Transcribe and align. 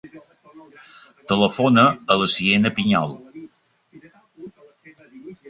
Telefona 1.31 1.83
a 2.15 2.17
la 2.21 2.31
Siena 2.37 2.73
Piñol. 2.79 3.15